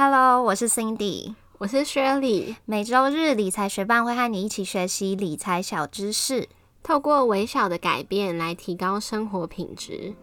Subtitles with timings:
[0.00, 2.54] Hello，我是 Cindy，我是 Shirley。
[2.66, 6.46] 每周日理财学伴会和你一起学习理财小知识，
[6.84, 10.14] 透过微小的改变来提高生活品质。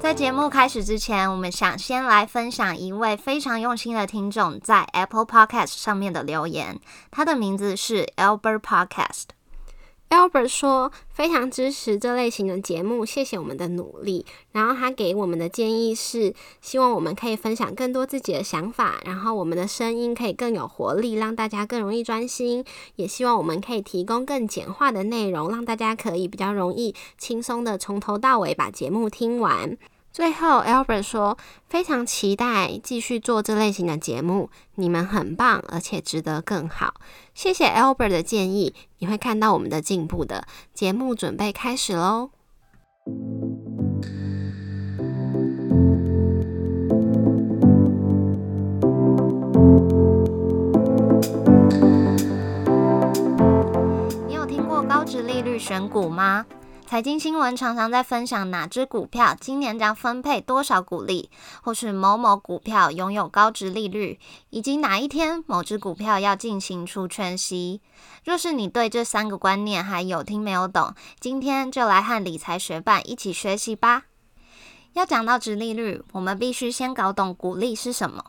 [0.00, 6.80] 在节目开始之前，我们想先来分享一位非常用心的听众在 Apple Podcast 上面的留言，
[7.12, 9.37] 他的名字是 Albert Podcast。
[10.10, 14.24] Albert 说非常支持这类型的节目，谢谢我们的努力。
[14.52, 22.64] 然后他给我们的建议是，希望我们可以分享更多自己的想法，然后我们的声音可以更有活力，让大家更容易专心。
[22.96, 29.76] 也希望我们可以提供更简化的内容，让大家可以比较容易、轻松的从头到尾把节目听完。
[30.18, 31.38] 最后，Albert 说
[31.70, 36.94] ：“非常期待继续做这类型的节目，你们很棒，而且值得更好。
[37.34, 40.44] 谢谢 Albert 的建议，你会看到我们的进步的。
[40.74, 42.30] 节目准备开始喽！
[54.26, 56.44] 你有听过高值利率选股吗？”
[56.88, 61.28] 财经新闻常常在分享哪只股票今年将分配多少股利，
[61.60, 67.82] 或是某某股票拥有高值利率，以及哪一天某只股票要进行除权息。
[68.24, 74.04] 若是你对这三个观念还有听没有懂，今天就来和理财学伴一起学习吧。
[74.94, 78.24] 要讲到值利率，我们必须先搞懂股利是什么。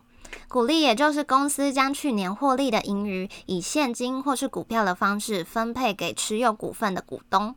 [0.50, 7.56] 股利也就是公司将去年获利的盈余，以现金或是股票的方式分配给持有股份的股东。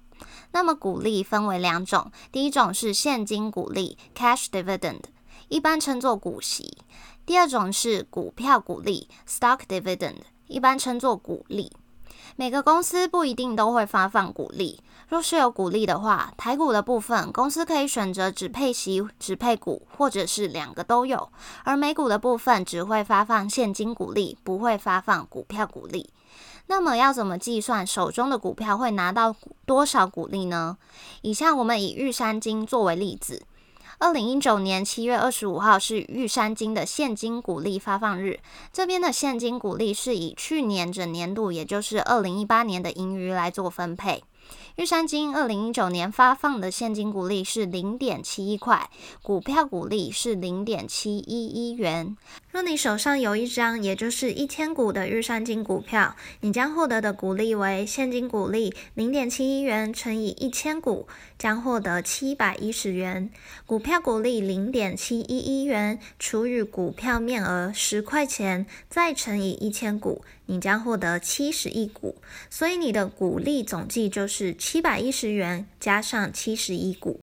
[0.52, 5.00] 那么股利分为两种，第一种是现金股利 （cash dividend），
[5.48, 6.76] 一般称作股息；
[7.24, 11.72] 第二种是股票股利 （stock dividend），一般称作股利。
[12.36, 14.80] 每个公司不一定都会发放股利。
[15.08, 21.30] 若是有股利的话，台股的部分公司可以选择只配息、只配股，或者是两个都有；
[21.64, 26.08] 而美股的部分只会发放现金股利，不会发放股票股利。
[26.72, 30.78] 那么要怎么计算手中的股票会拿到多少股利呢？
[31.20, 33.42] 以下我们以玉山金作为例子。
[33.98, 38.40] 二零一九年七月二十五号是玉山金的现金股利发放日。
[38.72, 44.24] 这边的现金股利是以去年整年度，也就是二零一八年的盈余来做分配。
[44.76, 48.90] 玉山金二零一九年发放的现金股利是零点七一块，
[49.22, 52.16] 股票股利是零点七一一元。
[52.52, 61.08] 若你手上有一张，也就是一千股的玉山金股票，你将获得的股利为现金股利零点七一元乘以一千股，
[61.38, 63.30] 将获得七百一十元；
[63.64, 70.22] 股票股利零点七一一元除以股票面额十块钱，再乘以一千股。
[70.44, 72.16] 你将获得七十亿股，
[72.50, 77.21] 所以你的股利总计就是七百一十元加上七十亿股。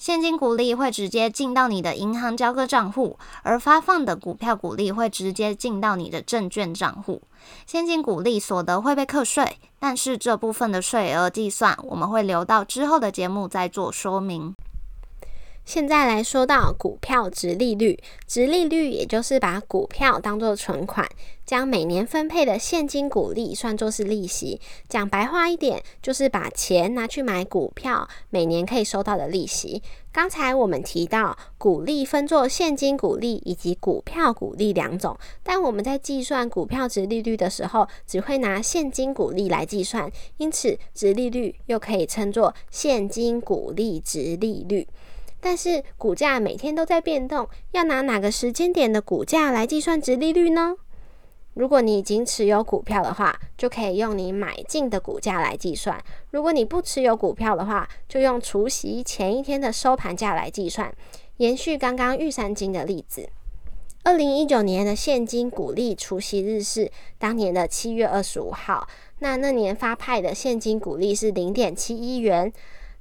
[0.00, 7.20] 现金股利会直接进到你的银行交割账户，而发放的股票股利会直接进到你的证券账户。
[7.66, 14.54] 现金股利所得会被课税，但是这部分的税额计算，我们会留到之后的节目再做说明。
[15.64, 21.08] 现在来说到股票值利率，值利率也就是把股票当做存款，
[21.46, 24.60] 将每年分配的现金股利算作是利息。
[24.88, 29.80] 讲白话一点，就是把钱拿去买股票，每年可以收到的利息。
[30.12, 44.88] 刚才我们提到股利分作现金股利以及股票股利两种，但我们在计算股票值利率的时候，只会拿现金股利来计算，因此值利率又可以称作现金股利值利率。
[45.40, 50.76] 但是股价每天都在变动，要拿哪个时间点的股价来计算值利率呢？
[51.54, 55.98] 如果你已经持有股票的话，就可以用你买进的股价来计算；
[56.30, 60.94] 如果你不持有股票的话，就用除息前一天的收盘价来计算。
[61.38, 63.28] 延续刚刚玉山金的例子，
[64.04, 68.86] 二零一九年的现金股利除息日是当年的七月二十五号，
[69.18, 72.52] 那那年发派的现金股利是零点七一元。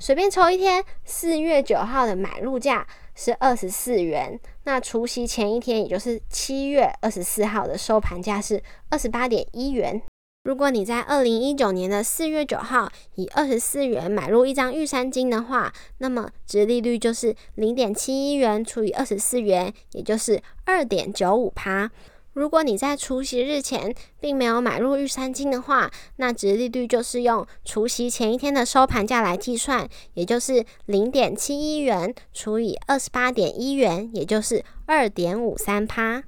[0.02, 4.40] 随便抽一天，四月九号的买入价是二十四元。
[4.64, 10.02] 那除夕前一天，也就是七月二十四号的收盘价是二十八点一元。
[10.46, 21.92] 如果你在二零一九年的四月九号以二十四元买入一张玉山金的话，那么值利率就是零点七一元除以二十四元，也就是二点九五趴。
[22.34, 36.24] 如果你在除夕日前并没有买入玉山金的话，那值利率就是用除夕前一天的收盘价来计算，也就是零点七一元除以二十八点一元，也就是二点五三趴。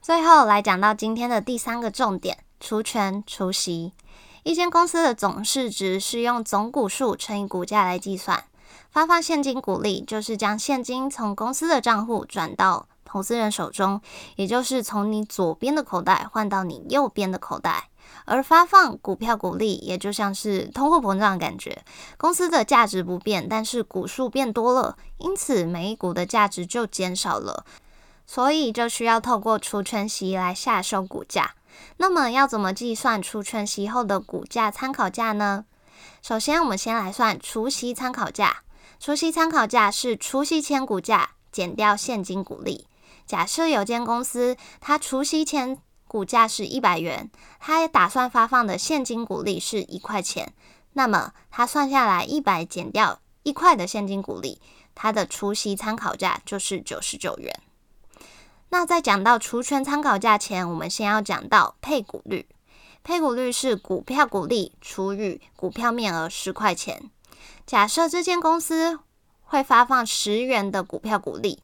[0.00, 3.92] 最后来讲到今天的第三个重点：除权除息。
[4.42, 8.44] 一间公司的总市值是用总股数乘以股价来计算。
[8.90, 14.00] 发放现金股利就是将现金从公司的账户转到投资人手中，
[14.34, 17.90] 也就是从你左边的口袋换到你右边的口袋。
[18.24, 21.84] 而发放股票股利，也就像是通货膨胀的感觉，
[22.16, 27.64] 公司的价值不变，但是股数变多了，因此每一股的价值就减少了，
[28.26, 31.54] 所以就需要透过除权息来下收股价。
[31.98, 35.66] 那么要怎么计算除权息后的股价参考价呢？
[36.20, 38.64] 首先，我们先来算除息参考价。
[38.98, 42.88] 除息参考价是除息前股价减掉现金股利。
[43.26, 50.52] 假设有间公司，它除息前股价是一百元，它打算发放的现金股利是一块钱，
[50.92, 54.60] 那么它算下来一百减掉一块的现金股利，
[54.94, 57.52] 它的除息参考价就是九十九元。
[58.70, 62.46] 那在讲到除权参考价前，我们先要讲到配股率。
[63.02, 67.10] 配股率是股票股利除以股票面额十块钱。
[67.66, 68.98] 假设这间公司
[69.42, 71.62] 会发放十元的股票股利，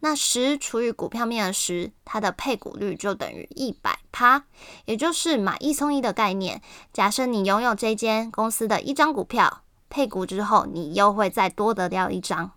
[0.00, 4.44] 那十除以股票面额十，它的配股率就等于一百趴，
[4.86, 6.62] 也就是买一送一的概念。
[6.92, 12.52] 假设你拥有这间公司的一张股票，配股之后，你又会再多得掉一张。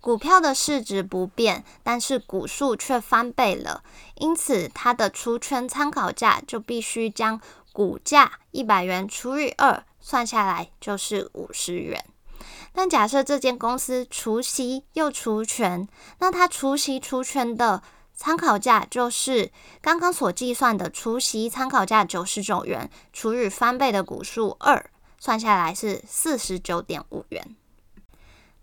[0.00, 3.82] 股票的市值不变，但是股数却翻倍了，
[4.14, 7.40] 因此它的除权参考价就必须将
[7.72, 12.06] 股价一百元除以二，算下来就是五十元。
[12.72, 15.88] 但假设这间公司除息又除权，
[16.18, 17.82] 那它除息除权的
[18.14, 19.50] 参考价就是
[19.80, 27.56] 刚刚所计算的除息参考价九十九元除以翻倍的股数二，算下来是四十九点五元。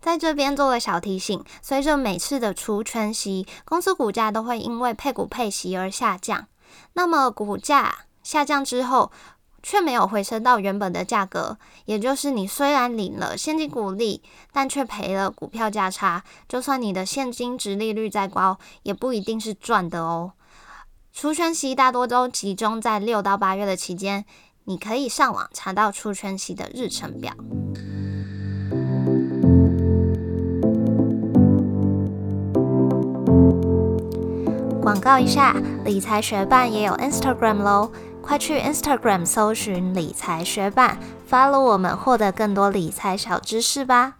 [0.00, 6.46] 在这边做个小提醒，随着每次的除权息，公司股价都会因为配股配息而下降。
[6.92, 9.10] 那么股价下降之后，
[9.62, 14.22] 却没有回升到原本的价格，也就是你虽然领了现金股利，
[14.52, 16.22] 但却赔了股票价差。
[16.48, 20.32] 就算你的现金值利率再高，也不一定是赚的哦。
[21.12, 24.24] 除权息大多都集中在六到八月的期间，
[24.64, 27.32] 你可以上网查到除权息的日程表。
[34.80, 37.90] 广告一下，理财学办也有 Instagram 喽，
[38.28, 40.98] 快去 Instagram 搜寻理财学霸
[41.30, 44.17] ，follow 我们，获得更多理财小知识吧。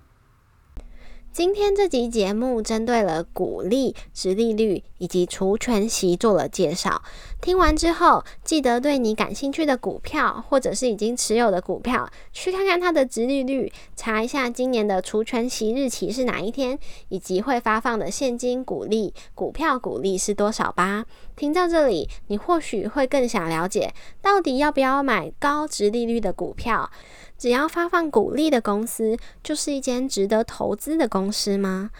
[1.38, 7.00] 今天这集节目针对了股利、值利率以及除权息做了介绍。
[7.40, 16.76] 听完之后，记得对你感兴趣的股票，或者是已经持有的股票，去看看它的值利率，查一下今年的除权息日期是哪一天，
[17.08, 21.06] 以及会发放的现金股利、股票股利是多少吧。
[21.36, 26.90] 听到这里，你或许会更想了解，到底要不要买高值利率的股票？
[27.38, 31.90] 只要发放股利的公司，就是一间值得投资的公司吗？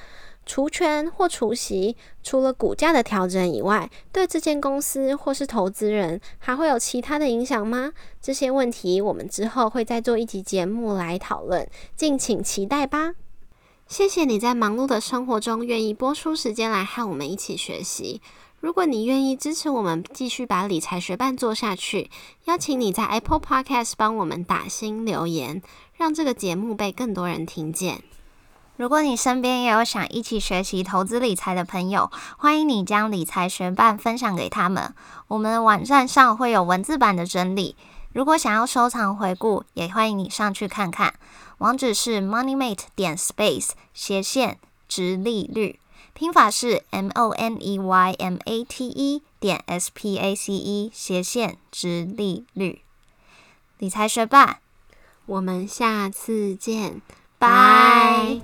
[0.44, 7.93] 除权或除息，除了股价的调整以外，对这间公司或是投资人还会有其他的影响吗？
[8.20, 13.14] 这些问题，我们之后会再做一集节目来讨论，敬请期待吧。
[13.87, 18.23] 谢谢你在忙碌的生活中愿意播出时间来和我们一起学习。
[18.60, 22.10] 如果你愿意支持我们继续把理财学伴做下去，
[22.46, 25.62] 邀请你在 Apple Podcast 帮我们打新留言，
[25.94, 28.02] 让这个节目被更多人听见。
[28.76, 34.92] 如果你身边也有想一起学习投资理财的朋友，欢迎你将理财学伴分享给他们。
[35.28, 37.76] 我们的网站上会有文字版的整理，
[38.12, 41.14] 如果想要收藏回顾，也欢迎你上去看看。
[41.59, 45.78] 网址是 moneymate 点 space 斜线直利率。
[46.14, 48.02] 拼法是 moneymate
[49.38, 52.83] 点 space 斜线值利率。
[53.78, 54.61] 理财学霸
[55.26, 57.00] 我们下次见
[57.38, 58.40] 拜。